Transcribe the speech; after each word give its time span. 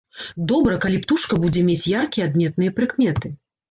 Добра, 0.51 0.77
калі 0.85 0.97
птушка 1.03 1.41
будзе 1.45 1.61
мець 1.71 1.89
яркія 2.01 2.29
адметныя 2.33 2.71
прыкметы. 2.83 3.37